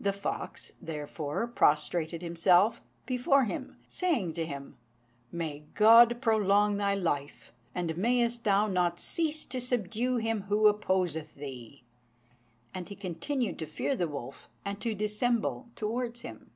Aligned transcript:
The 0.00 0.14
fox, 0.14 0.72
therefore, 0.80 1.46
prostrated 1.46 2.22
himself 2.22 2.80
before 3.04 3.44
him, 3.44 3.76
saying 3.86 4.32
to 4.32 4.46
him, 4.46 4.78
"May 5.30 5.64
God 5.74 6.22
prolong 6.22 6.78
thy 6.78 6.94
life, 6.94 7.52
and 7.74 7.94
mayest 7.98 8.44
thou 8.44 8.66
not 8.66 8.98
cease 8.98 9.44
to 9.44 9.60
subdue 9.60 10.16
him 10.16 10.44
who 10.48 10.68
opposeth 10.68 11.34
thee!" 11.34 11.84
And 12.72 12.88
he 12.88 12.96
continued 12.96 13.58
to 13.58 13.66
fear 13.66 13.94
the 13.94 14.08
wolf, 14.08 14.48
and 14.64 14.80
to 14.80 14.94
dissemble 14.94 15.68
towards 15.76 16.20
him. 16.22 16.52